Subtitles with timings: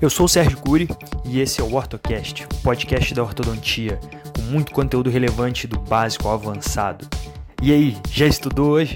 [0.00, 0.86] Eu sou o Sérgio Cury
[1.24, 3.98] e esse é o OrtoCast, o podcast da ortodontia,
[4.32, 7.04] com muito conteúdo relevante do básico ao avançado.
[7.60, 8.94] E aí, já estudou hoje?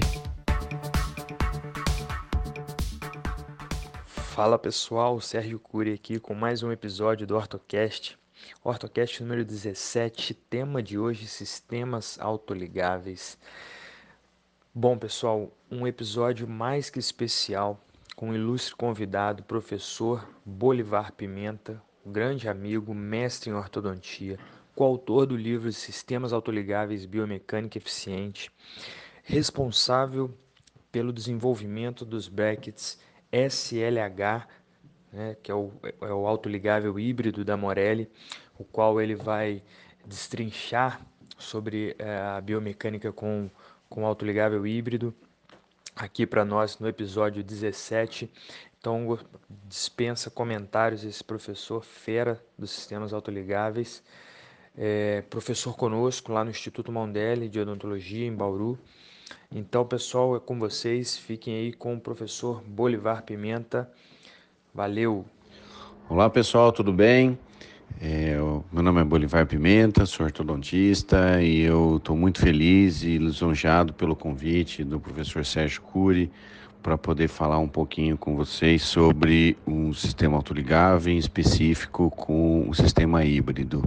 [4.05, 8.17] Fala pessoal, Sérgio Cury aqui com mais um episódio do OrtoCast.
[8.63, 13.37] OrtoCast número 17, tema de hoje: sistemas autoligáveis.
[14.73, 17.77] Bom, pessoal, um episódio mais que especial
[18.23, 24.39] com o ilustre convidado, professor Bolivar Pimenta, grande amigo, mestre em ortodontia,
[24.73, 28.49] coautor do livro Sistemas Autoligáveis Biomecânica Eficiente,
[29.25, 30.33] responsável
[30.89, 32.97] pelo desenvolvimento dos brackets
[33.29, 34.47] SLH,
[35.11, 38.09] né, que é o, é o autoligável híbrido da Morelli,
[38.57, 39.61] o qual ele vai
[40.05, 41.05] destrinchar
[41.37, 43.49] sobre é, a biomecânica com,
[43.89, 45.13] com autoligável híbrido
[45.95, 48.31] aqui para nós no episódio 17.
[48.79, 49.17] Então,
[49.65, 54.03] dispensa comentários esse professor fera dos sistemas autoligáveis,
[54.77, 58.77] é, professor conosco lá no Instituto Mondelli de Odontologia, em Bauru.
[59.51, 61.15] Então, pessoal, é com vocês.
[61.15, 63.89] Fiquem aí com o professor Bolivar Pimenta.
[64.73, 65.25] Valeu!
[66.09, 67.37] Olá, pessoal, tudo bem?
[68.01, 68.35] É,
[68.71, 74.15] meu nome é Bolivar Pimenta, sou ortodontista e eu estou muito feliz e lisonjeado pelo
[74.15, 76.29] convite do professor Sérgio Cury
[76.81, 82.73] para poder falar um pouquinho com vocês sobre um sistema autoligável, em específico com o
[82.73, 83.83] sistema híbrido.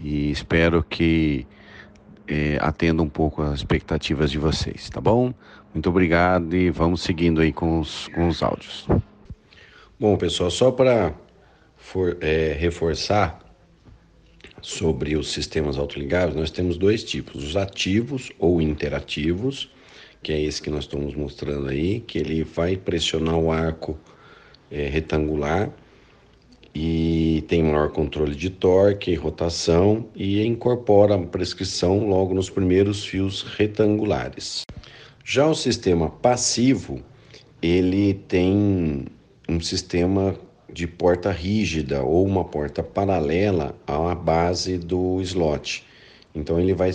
[0.00, 1.46] E espero que
[2.26, 5.32] é, atenda um pouco as expectativas de vocês, tá bom?
[5.72, 8.88] Muito obrigado e vamos seguindo aí com os, com os áudios.
[10.00, 11.14] Bom, pessoal, só para
[11.86, 13.38] for, é, reforçar
[14.60, 19.70] sobre os sistemas autoligáveis, nós temos dois tipos: os ativos ou interativos,
[20.20, 23.96] que é esse que nós estamos mostrando aí, que ele vai pressionar o arco
[24.68, 25.70] é, retangular
[26.74, 33.42] e tem maior controle de torque, rotação e incorpora a prescrição logo nos primeiros fios
[33.42, 34.62] retangulares.
[35.24, 37.00] Já o sistema passivo,
[37.62, 39.06] ele tem
[39.48, 40.36] um sistema
[40.72, 45.84] de porta rígida ou uma porta paralela à base do slot.
[46.34, 46.90] Então ele vai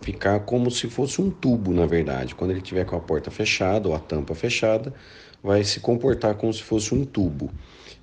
[0.00, 2.34] ficar como se fosse um tubo, na verdade.
[2.34, 4.92] Quando ele tiver com a porta fechada ou a tampa fechada,
[5.42, 7.50] vai se comportar como se fosse um tubo.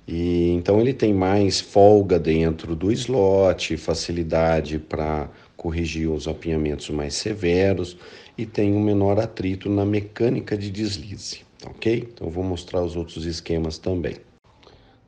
[0.08, 7.14] E então ele tem mais folga dentro do slot, facilidade para corrigir os apinhamentos mais
[7.14, 7.96] severos
[8.38, 12.08] e tem um menor atrito na mecânica de deslize, ok?
[12.12, 14.16] Então vou mostrar os outros esquemas também.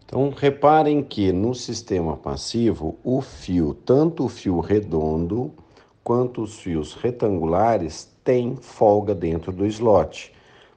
[0.08, 5.52] Então, reparem que no sistema passivo, o fio, tanto o fio redondo
[6.02, 10.32] quanto os fios retangulares, tem folga dentro do slot.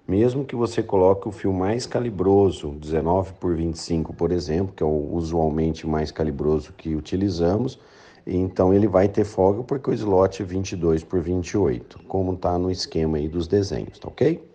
[0.05, 4.85] Mesmo que você coloque o fio mais calibroso, 19 por 25, por exemplo, que é
[4.85, 7.79] o usualmente mais calibroso que utilizamos,
[8.27, 12.69] então ele vai ter folga porque o slot é 22 por 28, como está no
[12.69, 14.50] esquema aí dos desenhos, tá ok?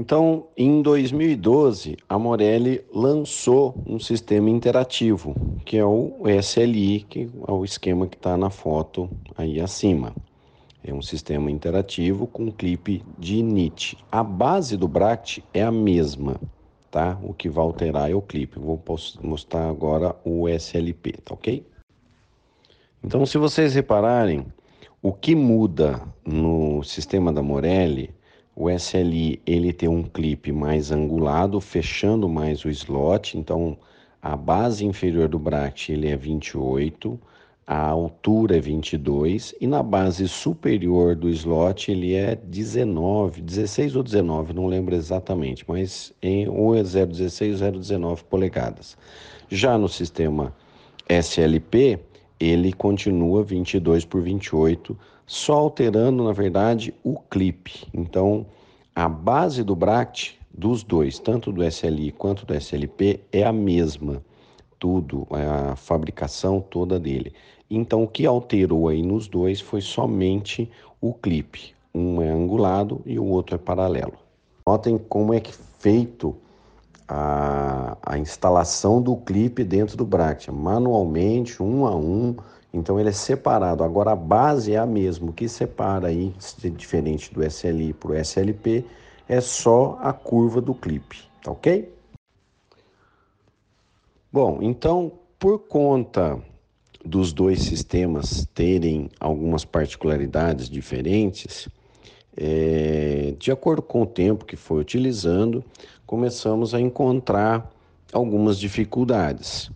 [0.00, 7.50] Então, em 2012, a Morelli lançou um sistema interativo, que é o SLI, que é
[7.50, 10.14] o esquema que está na foto aí acima.
[10.84, 13.98] É um sistema interativo com clipe de NIT.
[14.08, 16.40] A base do Bract é a mesma,
[16.92, 17.18] tá?
[17.20, 18.60] O que vai alterar é o clipe.
[18.60, 18.80] Vou
[19.20, 21.66] mostrar agora o SLP, tá ok?
[23.02, 24.46] Então, se vocês repararem,
[25.02, 28.16] o que muda no sistema da Morelli
[28.60, 33.78] o SLI ele tem um clipe mais angulado, fechando mais o slot, então
[34.20, 37.16] a base inferior do bracket ele é 28,
[37.64, 44.02] a altura é 22 e na base superior do slot ele é 19, 16 ou
[44.02, 48.98] 19, não lembro exatamente, mas em ou é 016 ou 019 polegadas.
[49.48, 50.52] Já no sistema
[51.08, 52.00] SLP,
[52.38, 57.86] ele continua 22 por 28 só alterando, na verdade, o clipe.
[57.92, 58.46] Então,
[58.94, 64.22] a base do bract dos dois, tanto do SLI quanto do SLP, é a mesma.
[64.78, 67.32] Tudo, a fabricação toda dele.
[67.68, 70.70] Então, o que alterou aí nos dois foi somente
[71.00, 71.74] o clipe.
[71.94, 74.14] Um é angulado e o outro é paralelo.
[74.66, 76.36] Notem como é que feito
[77.08, 82.36] a, a instalação do clipe dentro do bract, manualmente, um a um,
[82.72, 83.82] então ele é separado.
[83.82, 85.30] Agora a base é a mesma.
[85.30, 86.34] O que separa aí,
[86.76, 88.84] diferente do SLI para o SLP,
[89.28, 91.92] é só a curva do clipe, tá ok?
[94.30, 96.38] Bom, então por conta
[97.04, 101.68] dos dois sistemas terem algumas particularidades diferentes,
[102.36, 105.64] é, de acordo com o tempo que foi utilizando,
[106.08, 107.70] começamos a encontrar
[108.14, 109.70] algumas dificuldades.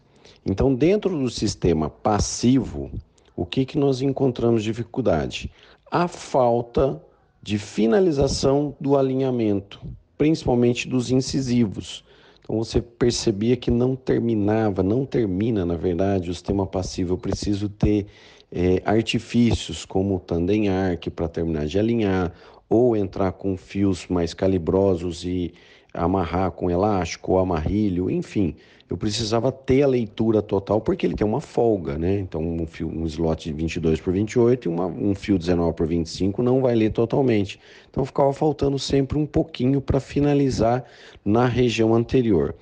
[0.47, 2.91] Então, dentro do sistema passivo,
[3.37, 5.53] o que, que nós encontramos dificuldade?
[5.91, 6.99] A falta
[7.43, 9.79] de finalização do alinhamento,
[10.17, 12.03] principalmente dos incisivos.
[12.41, 17.13] Então você percebia que não terminava, não termina, na verdade, o sistema passivo.
[17.13, 18.07] Eu preciso ter
[18.51, 22.33] é, artifícios como o tandem arc para terminar de alinhar,
[22.71, 25.53] ou entrar com fios mais calibrosos e
[25.93, 28.55] amarrar com elástico ou amarrilho, enfim,
[28.89, 32.19] eu precisava ter a leitura total porque ele tem uma folga, né?
[32.19, 35.87] Então um, fio, um slot de 22 por 28 e uma, um fio 19 por
[35.87, 37.59] 25 não vai ler totalmente.
[37.91, 40.85] Então ficava faltando sempre um pouquinho para finalizar
[41.25, 42.55] na região anterior.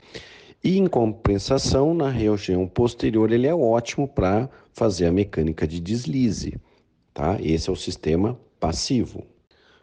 [0.63, 6.61] E em compensação, na região posterior, ele é ótimo para fazer a mecânica de deslize,
[7.13, 7.39] tá?
[7.41, 9.25] Esse é o sistema passivo.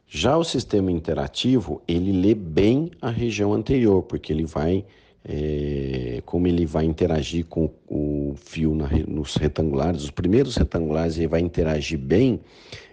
[0.08, 4.86] Já o sistema interativo, ele lê bem a região anterior, porque ele vai,
[5.24, 11.27] é, como ele vai interagir com o fio na, nos retangulares, os primeiros retangulares ele
[11.27, 12.39] vai interagir bem,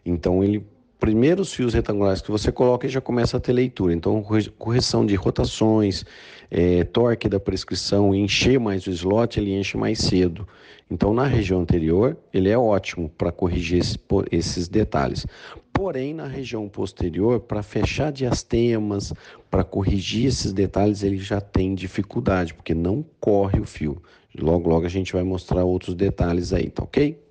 [0.04, 0.64] então ele
[1.04, 3.92] primeiros fios retangulares que você coloca, ele já começa a ter leitura.
[3.92, 4.24] Então,
[4.56, 6.02] correção de rotações,
[6.50, 10.48] é, torque da prescrição, encher mais o slot, ele enche mais cedo.
[10.90, 13.98] Então, na região anterior, ele é ótimo para corrigir esse,
[14.32, 15.26] esses detalhes.
[15.74, 19.12] Porém, na região posterior, para fechar diastemas,
[19.50, 24.02] para corrigir esses detalhes, ele já tem dificuldade, porque não corre o fio.
[24.40, 27.22] Logo, logo a gente vai mostrar outros detalhes aí, tá ok?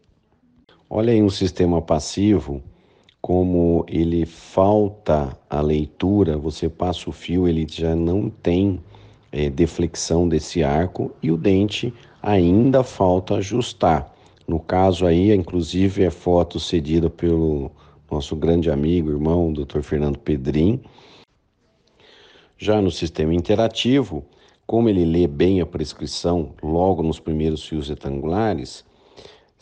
[0.88, 2.62] Olha aí um sistema passivo
[3.24, 8.82] como ele falta a leitura, você passa o fio, ele já não tem
[9.32, 14.14] é, deflexão desse arco e o dente ainda falta ajustar.
[14.46, 17.72] No caso aí, inclusive, é foto cedida pelo
[18.12, 19.80] nosso grande amigo, irmão, Dr.
[19.80, 20.82] Fernando Pedrim.
[22.58, 24.26] Já no sistema interativo,
[24.68, 28.84] como ele lê bem a prescrição logo nos primeiros fios retangulares,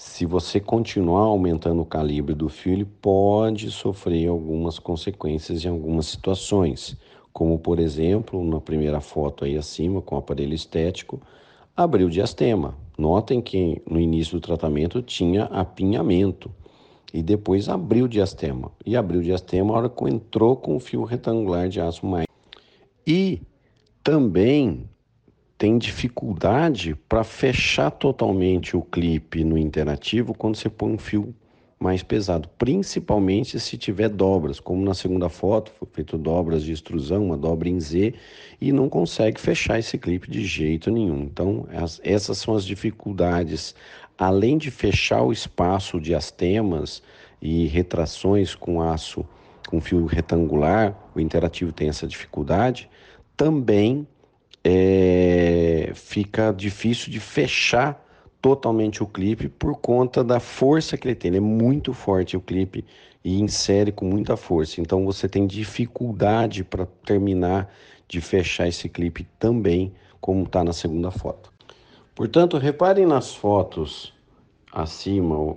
[0.03, 6.07] se você continuar aumentando o calibre do fio, ele pode sofrer algumas consequências em algumas
[6.07, 6.97] situações,
[7.31, 11.21] como por exemplo, na primeira foto aí acima com o aparelho estético,
[11.77, 12.75] abriu diastema.
[12.97, 16.51] Notem que no início do tratamento tinha apinhamento
[17.13, 18.71] e depois abriu diastema.
[18.83, 22.25] E abriu diastema a hora que entrou com o fio retangular de aço mais.
[23.05, 23.39] E
[24.03, 24.89] também
[25.61, 31.35] tem dificuldade para fechar totalmente o clipe no interativo quando você põe um fio
[31.79, 37.27] mais pesado, principalmente se tiver dobras, como na segunda foto, foi feito dobras de extrusão,
[37.27, 38.15] uma dobra em Z,
[38.59, 41.21] e não consegue fechar esse clipe de jeito nenhum.
[41.25, 43.75] Então, as, essas são as dificuldades.
[44.17, 47.03] Além de fechar o espaço de astemas
[47.39, 49.23] e retrações com aço
[49.69, 52.89] com fio retangular, o interativo tem essa dificuldade,
[53.37, 54.07] também
[54.63, 58.05] é, fica difícil de fechar
[58.41, 61.29] totalmente o clipe por conta da força que ele tem.
[61.29, 62.83] Ele é muito forte o clipe
[63.23, 64.81] e insere com muita força.
[64.81, 67.71] Então você tem dificuldade para terminar
[68.07, 71.51] de fechar esse clipe também, como está na segunda foto.
[72.13, 74.13] Portanto, reparem nas fotos
[74.71, 75.55] acima,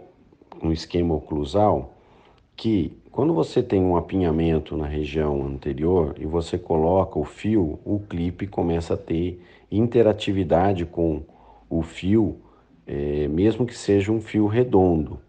[0.62, 1.94] no esquema oclusal,
[2.56, 8.00] que quando você tem um apinhamento na região anterior e você coloca o fio, o
[8.00, 9.40] clipe começa a ter
[9.70, 11.22] interatividade com
[11.70, 12.40] o fio,
[12.84, 15.20] é, mesmo que seja um fio redondo.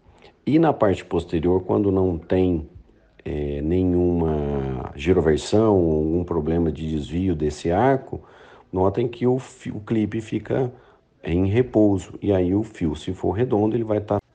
[0.44, 2.68] E na parte posterior, quando não tem
[3.24, 8.20] é, nenhuma giroversão ou algum problema de desvio desse arco,
[8.72, 10.72] notem que o, fio, o clipe fica
[11.22, 12.14] em repouso.
[12.20, 14.25] E aí o fio, se for redondo, ele vai estar tá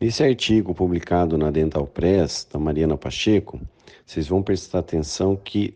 [0.00, 3.60] Nesse artigo publicado na Dental Press, da Mariana Pacheco,
[4.06, 5.74] vocês vão prestar atenção que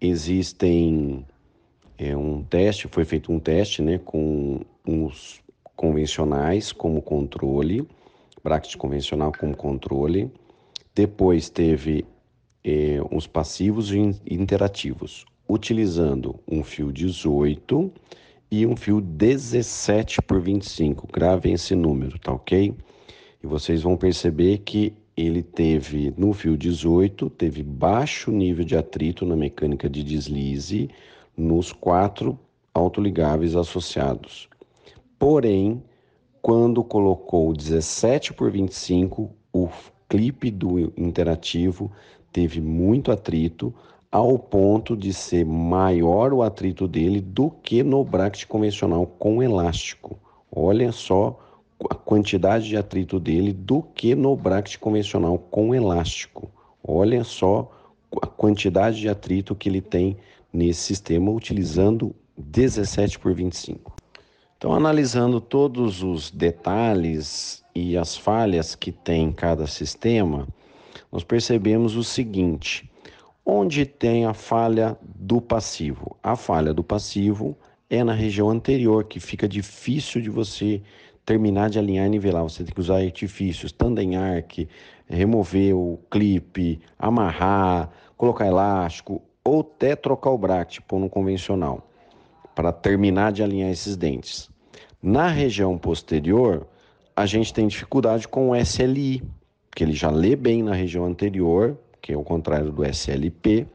[0.00, 1.26] existem
[1.98, 5.42] é, um teste, foi feito um teste né, com os
[5.76, 7.86] convencionais como controle,
[8.42, 10.32] bracket convencional como controle,
[10.94, 12.06] depois teve
[12.64, 13.98] é, os passivos e
[14.30, 17.92] interativos, utilizando um fio 18
[18.50, 21.06] e um fio 17 por 25.
[21.12, 22.74] Gravem esse número, tá ok?
[23.42, 29.26] E vocês vão perceber que ele teve, no fio 18, teve baixo nível de atrito
[29.26, 30.88] na mecânica de deslize
[31.36, 32.38] nos quatro
[32.72, 34.48] autoligáveis associados.
[35.18, 35.82] Porém,
[36.40, 39.68] quando colocou 17 por 25, o
[40.08, 41.90] clipe do interativo
[42.32, 43.74] teve muito atrito,
[44.10, 50.18] ao ponto de ser maior o atrito dele do que no bracket convencional com elástico.
[50.50, 51.38] Olha só
[51.88, 56.50] a quantidade de atrito dele do que no bracket convencional com elástico.
[56.82, 57.70] Olha só
[58.20, 60.16] a quantidade de atrito que ele tem
[60.52, 63.94] nesse sistema utilizando 17 por 25.
[64.56, 70.46] Então, analisando todos os detalhes e as falhas que tem cada sistema,
[71.10, 72.90] nós percebemos o seguinte:
[73.44, 76.16] onde tem a falha do passivo?
[76.22, 77.56] A falha do passivo
[77.88, 80.82] é na região anterior, que fica difícil de você
[81.30, 82.42] terminar de alinhar e nivelar.
[82.42, 84.66] Você tem que usar artifícios, tandem arc,
[85.08, 91.88] remover o clipe, amarrar, colocar elástico ou até trocar o bracket, pôr no convencional,
[92.52, 94.50] para terminar de alinhar esses dentes.
[95.00, 96.66] Na região posterior,
[97.14, 99.22] a gente tem dificuldade com o SLI,
[99.70, 103.68] que ele já lê bem na região anterior, que é o contrário do SLP,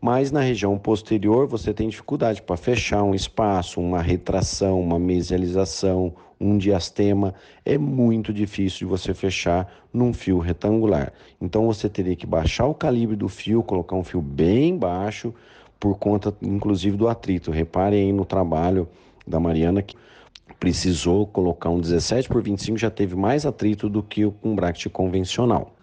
[0.00, 6.14] mas na região posterior você tem dificuldade para fechar um espaço, uma retração, uma mesialização,
[6.40, 7.34] um diastema.
[7.64, 11.12] É muito difícil de você fechar num fio retangular.
[11.40, 15.34] Então você teria que baixar o calibre do fio, colocar um fio bem baixo,
[15.78, 17.50] por conta inclusive do atrito.
[17.50, 18.88] Reparem aí no trabalho
[19.26, 19.96] da Mariana que
[20.58, 24.90] precisou colocar um 17 por 25 já teve mais atrito do que o com bracket
[24.90, 25.74] convencional.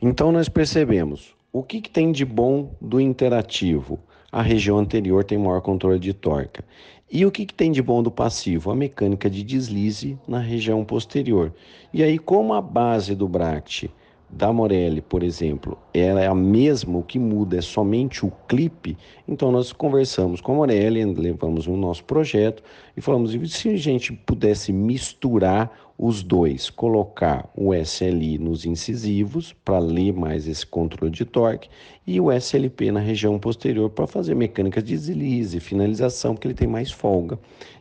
[0.00, 4.00] Então nós percebemos o que, que tem de bom do interativo.
[4.32, 6.62] A região anterior tem maior controle de torque.
[7.08, 8.72] E o que, que tem de bom do passivo?
[8.72, 11.54] A mecânica de deslize na região posterior.
[11.92, 13.88] E aí, como a base do bracket
[14.28, 18.98] da Morelli, por exemplo, ela é a mesma, o que muda é somente o clipe,
[19.28, 22.64] então nós conversamos com a Morelli, levamos o nosso projeto
[22.96, 29.52] e falamos, e se a gente pudesse misturar os dois, colocar o SLI nos incisivos
[29.64, 31.68] para ler mais esse controle de torque
[32.06, 36.66] e o SLP na região posterior para fazer mecânica de deslize, finalização, porque ele tem
[36.66, 37.38] mais folga.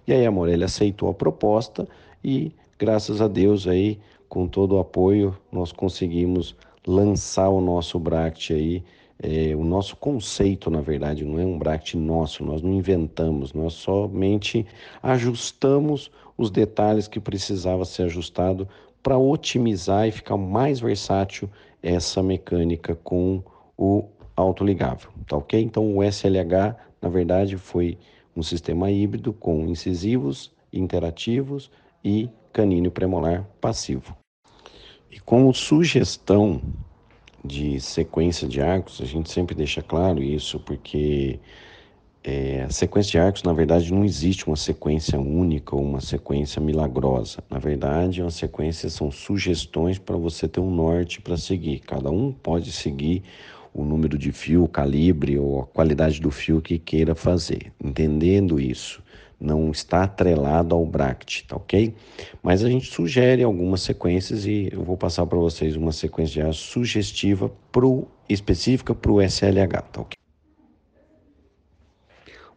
[0.07, 1.87] E aí a Morelli aceitou a proposta
[2.23, 6.55] e graças a Deus aí com todo o apoio, nós conseguimos
[6.87, 8.83] lançar o nosso Bract aí,
[9.21, 13.73] é, o nosso conceito, na verdade, não é um Bract nosso, nós não inventamos, nós
[13.73, 14.65] somente
[15.03, 18.67] ajustamos os detalhes que precisava ser ajustado
[19.01, 21.49] para otimizar e ficar mais versátil
[21.81, 23.43] essa mecânica com
[23.77, 25.61] o autoligável, tá ok?
[25.61, 27.97] Então o SLH, na verdade, foi
[28.35, 31.69] um sistema híbrido com incisivos, interativos
[32.03, 34.15] e canino premolar passivo.
[35.11, 36.61] E como sugestão
[37.43, 41.39] de sequência de arcos, a gente sempre deixa claro isso, porque
[42.23, 46.61] é, a sequência de arcos, na verdade, não existe uma sequência única ou uma sequência
[46.61, 47.43] milagrosa.
[47.49, 51.79] Na verdade, uma sequência são sugestões para você ter um norte para seguir.
[51.79, 53.23] Cada um pode seguir
[53.73, 57.73] o número de fio, o calibre ou a qualidade do fio que queira fazer.
[57.83, 59.03] Entendendo isso,
[59.37, 61.93] não está atrelado ao bracket, tá ok?
[62.41, 67.51] Mas a gente sugere algumas sequências e eu vou passar para vocês uma sequência sugestiva
[67.69, 70.22] pro, específica para o SLH, tá ok?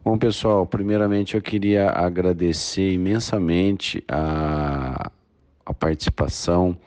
[0.07, 5.11] Bom, pessoal, primeiramente eu queria agradecer imensamente a,
[5.65, 6.79] a participação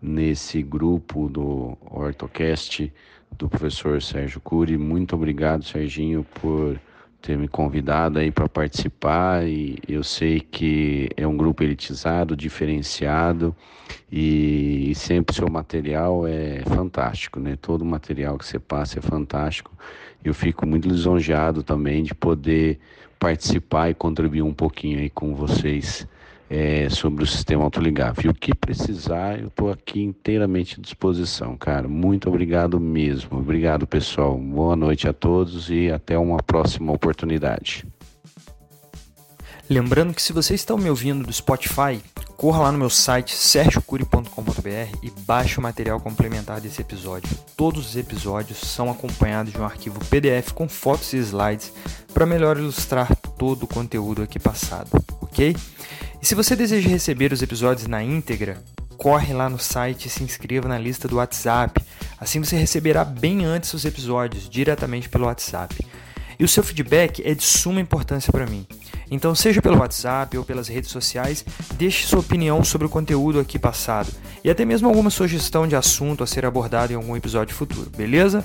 [0.00, 2.90] nesse grupo do OrtoCast
[3.36, 4.78] do professor Sérgio Cury.
[4.78, 6.80] Muito obrigado, Serginho, por
[7.20, 13.54] ter me convidado aí para participar e eu sei que é um grupo elitizado, diferenciado
[14.10, 17.58] e, e sempre seu material é fantástico, né?
[17.60, 19.72] Todo o material que você passa é fantástico.
[20.24, 22.78] Eu fico muito lisonjeado também de poder
[23.18, 26.06] participar e contribuir um pouquinho aí com vocês
[26.48, 28.24] é, sobre o sistema autoligável.
[28.24, 31.88] E o que precisar, eu estou aqui inteiramente à disposição, cara.
[31.88, 33.38] Muito obrigado mesmo.
[33.38, 34.36] Obrigado, pessoal.
[34.36, 37.86] Boa noite a todos e até uma próxima oportunidade.
[39.68, 42.00] Lembrando que se você está me ouvindo do Spotify,
[42.36, 47.28] corra lá no meu site sergiocuri.com.br e baixe o material complementar desse episódio.
[47.56, 51.72] Todos os episódios são acompanhados de um arquivo PDF com fotos e slides
[52.12, 54.90] para melhor ilustrar todo o conteúdo aqui passado,
[55.20, 55.56] ok?
[56.20, 58.62] E se você deseja receber os episódios na íntegra,
[58.96, 61.82] corre lá no site e se inscreva na lista do WhatsApp.
[62.18, 65.74] Assim você receberá bem antes os episódios, diretamente pelo WhatsApp.
[66.38, 68.66] E o seu feedback é de suma importância para mim.
[69.10, 73.58] Então, seja pelo WhatsApp ou pelas redes sociais, deixe sua opinião sobre o conteúdo aqui
[73.58, 74.10] passado
[74.44, 78.44] e até mesmo alguma sugestão de assunto a ser abordado em algum episódio futuro, beleza?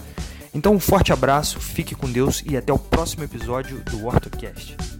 [0.54, 4.91] Então, um forte abraço, fique com Deus e até o próximo episódio do OrtoCast.